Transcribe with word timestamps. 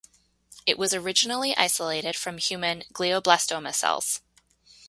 It 0.65 0.79
was 0.79 0.95
originally 0.95 1.55
isolated 1.55 2.15
from 2.15 2.39
human 2.39 2.85
glioblastoma 2.91 3.71
cells. 3.75 4.21